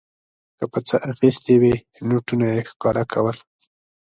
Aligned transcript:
که 0.57 0.65
په 0.71 0.79
څه 0.87 0.95
اخیستې 1.11 1.55
وې 1.61 1.75
نوټونه 2.09 2.45
یې 2.53 2.61
ښکاره 2.69 3.03
کول. 3.11 3.37